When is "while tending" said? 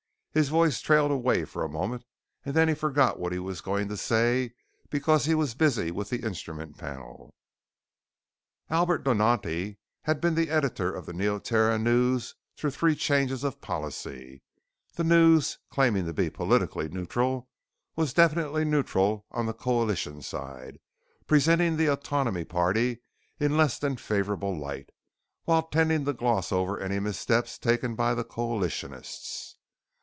25.43-26.05